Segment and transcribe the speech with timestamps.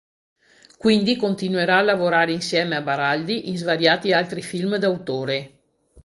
[0.79, 5.59] Quindi continuerà a lavorare insieme a Baraldi in svariati altri film d'autore.